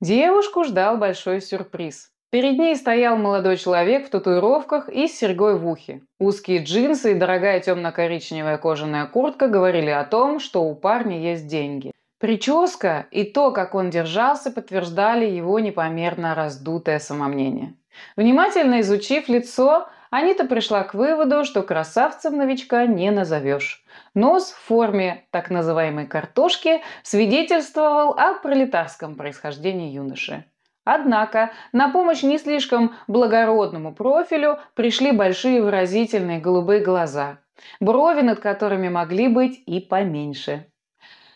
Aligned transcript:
Девушку 0.00 0.64
ждал 0.64 0.96
большой 0.96 1.42
сюрприз. 1.42 2.08
Перед 2.30 2.58
ней 2.58 2.74
стоял 2.76 3.18
молодой 3.18 3.58
человек 3.58 4.06
в 4.06 4.10
татуировках 4.10 4.88
и 4.88 5.08
с 5.08 5.18
серьгой 5.18 5.58
в 5.58 5.68
ухе. 5.68 6.00
Узкие 6.18 6.64
джинсы 6.64 7.12
и 7.12 7.14
дорогая 7.14 7.60
темно-коричневая 7.60 8.56
кожаная 8.56 9.04
куртка 9.04 9.48
говорили 9.48 9.90
о 9.90 10.04
том, 10.04 10.40
что 10.40 10.62
у 10.62 10.74
парня 10.74 11.20
есть 11.20 11.46
деньги. 11.48 11.92
Прическа 12.18 13.04
и 13.10 13.24
то, 13.24 13.50
как 13.50 13.74
он 13.74 13.90
держался, 13.90 14.50
подтверждали 14.50 15.26
его 15.26 15.58
непомерно 15.58 16.34
раздутое 16.34 16.98
самомнение. 16.98 17.74
Внимательно 18.16 18.80
изучив 18.80 19.28
лицо, 19.28 19.86
Анита 20.12 20.44
пришла 20.44 20.84
к 20.84 20.92
выводу, 20.92 21.42
что 21.42 21.62
красавцем 21.62 22.36
новичка 22.36 22.84
не 22.84 23.10
назовешь. 23.10 23.82
Нос 24.12 24.50
в 24.50 24.58
форме 24.66 25.24
так 25.30 25.48
называемой 25.48 26.06
картошки 26.06 26.82
свидетельствовал 27.02 28.10
о 28.10 28.34
пролетарском 28.34 29.14
происхождении 29.14 29.90
юноши. 29.90 30.44
Однако 30.84 31.52
на 31.72 31.88
помощь 31.88 32.22
не 32.22 32.36
слишком 32.36 32.94
благородному 33.06 33.94
профилю 33.94 34.58
пришли 34.74 35.12
большие 35.12 35.62
выразительные 35.62 36.40
голубые 36.40 36.82
глаза, 36.82 37.38
брови 37.80 38.20
над 38.20 38.38
которыми 38.38 38.90
могли 38.90 39.28
быть 39.28 39.62
и 39.64 39.80
поменьше. 39.80 40.66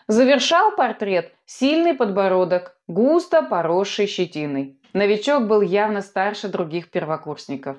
Завершал 0.06 0.76
портрет 0.76 1.32
сильный 1.46 1.94
подбородок, 1.94 2.76
густо 2.88 3.40
поросший 3.40 4.06
щетиной. 4.06 4.78
Новичок 4.92 5.46
был 5.46 5.62
явно 5.62 6.02
старше 6.02 6.48
других 6.48 6.90
первокурсников. 6.90 7.78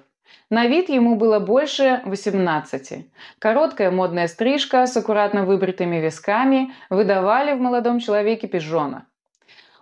На 0.50 0.68
вид 0.68 0.90
ему 0.90 1.16
было 1.16 1.40
больше 1.40 2.02
18. 2.06 3.08
Короткая 3.40 3.92
модная 3.92 4.28
стрижка 4.28 4.88
с 4.88 4.96
аккуратно 4.96 5.46
выбритыми 5.46 5.98
висками 5.98 6.74
выдавали 6.90 7.54
в 7.54 7.60
молодом 7.60 8.00
человеке 8.00 8.48
пижона. 8.48 9.06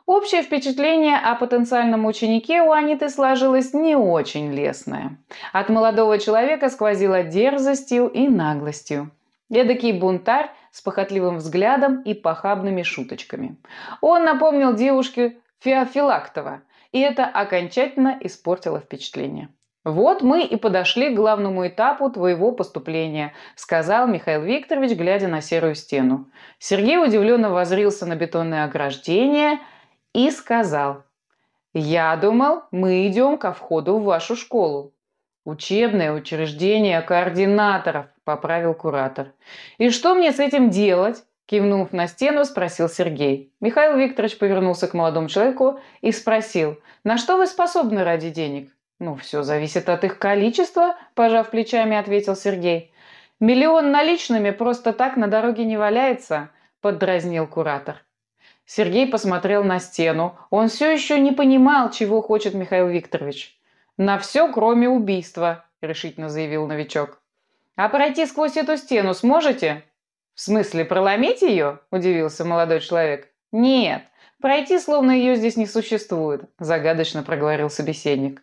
Общее 0.06 0.44
впечатление 0.44 1.18
о 1.18 1.34
потенциальном 1.34 2.06
ученике 2.06 2.62
у 2.62 2.72
Аниты 2.72 3.10
сложилось 3.10 3.74
не 3.74 3.96
очень 3.96 4.54
лестное. 4.54 5.18
От 5.52 5.70
молодого 5.70 6.20
человека 6.20 6.70
сквозило 6.70 7.24
дерзостью 7.24 8.08
и 8.08 8.28
наглостью. 8.28 9.10
Эдакий 9.50 9.94
бунтарь 9.94 10.52
с 10.72 10.82
похотливым 10.82 11.38
взглядом 11.38 12.02
и 12.02 12.14
похабными 12.14 12.84
шуточками. 12.84 13.58
Он 14.02 14.24
напомнил 14.24 14.74
девушке 14.76 15.38
Феофилактова, 15.62 16.62
и 16.92 17.00
это 17.00 17.26
окончательно 17.26 18.16
испортило 18.22 18.80
впечатление. 18.80 19.50
«Вот 19.86 20.22
мы 20.22 20.44
и 20.44 20.58
подошли 20.58 21.14
к 21.14 21.16
главному 21.16 21.66
этапу 21.68 22.10
твоего 22.10 22.52
поступления», 22.52 23.34
сказал 23.56 24.08
Михаил 24.08 24.42
Викторович, 24.42 24.98
глядя 24.98 25.30
на 25.30 25.40
серую 25.40 25.76
стену. 25.76 26.30
Сергей 26.60 26.98
удивленно 26.98 27.50
возрился 27.52 28.06
на 28.06 28.18
бетонное 28.18 28.66
ограждение– 28.66 29.60
и 30.16 30.32
сказал, 30.32 31.04
«Я 31.74 32.16
думал, 32.16 32.64
мы 32.72 33.06
идем 33.06 33.38
ко 33.38 33.52
входу 33.52 33.98
в 33.98 34.06
вашу 34.06 34.38
школу». 34.38 34.94
«Учебное 35.44 36.14
учреждение 36.14 37.02
координаторов»,– 37.02 38.06
поправил 38.24 38.74
куратор. 38.74 39.34
«И 39.78 39.90
что 39.90 40.16
мне 40.16 40.32
с 40.32 40.40
этим 40.40 40.70
делать?» 40.70 41.24
Кивнув 41.48 41.92
на 41.92 42.08
стену, 42.08 42.44
спросил 42.44 42.90
Сергей. 42.90 43.54
Михаил 43.60 43.98
Викторович 43.98 44.40
повернулся 44.40 44.88
к 44.88 44.96
молодому 44.96 45.28
человеку 45.28 45.80
и 46.02 46.12
спросил, 46.12 46.80
«На 47.04 47.18
что 47.18 47.38
вы 47.38 47.46
способны 47.46 48.04
ради 48.04 48.30
денег?» 48.30 48.75
«Ну, 49.00 49.16
все 49.16 49.44
зависит 49.44 49.90
от 49.90 50.04
их 50.04 50.20
количества»,– 50.20 50.96
пожав 51.16 51.50
плечами, 51.50 51.98
ответил 51.98 52.36
Сергей. 52.36 52.94
«Миллион 53.42 53.92
наличными 53.92 54.52
просто 54.52 54.94
так 54.94 55.18
на 55.18 55.28
дороге 55.28 55.66
не 55.66 55.76
валяется»,– 55.76 56.50
поддразнил 56.82 57.46
куратор. 57.46 58.06
Сергей 58.66 59.08
посмотрел 59.08 59.64
на 59.64 59.80
стену. 59.80 60.38
Он 60.50 60.70
все 60.70 60.92
еще 60.92 61.20
не 61.20 61.32
понимал, 61.32 61.92
чего 61.92 62.22
хочет 62.22 62.54
Михаил 62.54 62.88
Викторович. 62.88 63.60
«На 63.98 64.18
все, 64.18 64.52
кроме 64.52 64.90
убийства»,– 64.90 65.66
решительно 65.82 66.30
заявил 66.30 66.66
новичок. 66.66 67.22
«А 67.76 67.90
пройти 67.90 68.26
сквозь 68.26 68.58
эту 68.58 68.78
стену 68.78 69.14
сможете?» 69.14 69.84
«В 70.34 70.42
смысле, 70.42 70.86
проломить 70.86 71.42
ее?»– 71.42 71.80
удивился 71.92 72.44
молодой 72.46 72.80
человек. 72.80 73.30
«Нет, 73.52 74.04
пройти, 74.42 74.80
словно 74.80 75.12
ее 75.12 75.36
здесь 75.36 75.58
не 75.58 75.66
существует»,– 75.66 76.50
загадочно 76.60 77.24
проговорил 77.24 77.70
собеседник. 77.70 78.42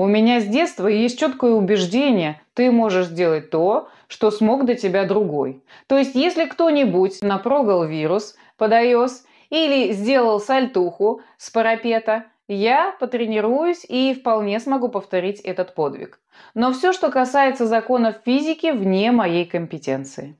«У 0.00 0.06
меня 0.06 0.40
с 0.40 0.46
детства 0.46 0.86
есть 0.88 1.18
четкое 1.18 1.52
убеждение, 1.52 2.40
ты 2.54 2.70
можешь 2.70 3.08
сделать 3.08 3.50
то, 3.50 3.90
что 4.08 4.30
смог 4.30 4.64
до 4.64 4.74
тебя 4.74 5.04
другой. 5.04 5.62
То 5.88 5.98
есть, 5.98 6.14
если 6.14 6.46
кто-нибудь 6.46 7.20
напрогал 7.20 7.84
вирус 7.84 8.34
под 8.56 8.72
iOS 8.72 9.10
или 9.50 9.92
сделал 9.92 10.40
сальтуху 10.40 11.20
с 11.36 11.50
парапета, 11.50 12.24
я 12.48 12.96
потренируюсь 12.98 13.84
и 13.86 14.14
вполне 14.14 14.58
смогу 14.58 14.88
повторить 14.88 15.40
этот 15.40 15.74
подвиг. 15.74 16.18
Но 16.54 16.72
все, 16.72 16.94
что 16.94 17.10
касается 17.10 17.66
законов 17.66 18.22
физики, 18.24 18.70
вне 18.70 19.12
моей 19.12 19.44
компетенции. 19.44 20.34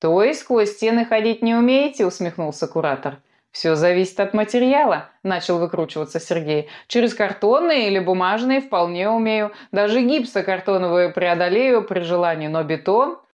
«То 0.00 0.20
есть 0.24 0.40
сквозь 0.40 0.72
стены 0.72 1.04
ходить 1.04 1.42
не 1.42 1.54
умеете?»– 1.54 2.06
усмехнулся 2.06 2.66
куратор. 2.66 3.18
«Все 3.52 3.74
зависит 3.74 4.20
от 4.20 4.32
материала»,– 4.32 5.10
начал 5.22 5.58
выкручиваться 5.58 6.20
Сергей. 6.20 6.68
«Через 6.86 7.14
картонные 7.14 7.88
или 7.88 7.98
бумажные 7.98 8.60
вполне 8.60 9.10
умею. 9.10 9.52
Даже 9.72 10.02
гипсокартоновые 10.02 11.10
преодолею 11.10 11.82
при 11.82 12.00
желании, 12.00 12.46
но 12.46 12.62
бетон 12.62 13.18